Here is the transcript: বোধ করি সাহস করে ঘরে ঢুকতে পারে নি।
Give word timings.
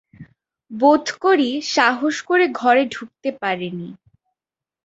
বোধ 0.71 1.05
করি 1.21 1.49
সাহস 1.67 2.15
করে 2.21 2.45
ঘরে 2.51 2.83
ঢুকতে 2.85 3.29
পারে 3.41 3.69
নি। 3.71 3.89